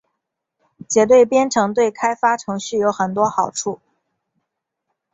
[0.89, 3.79] 结对编程对开发程序有很多好处。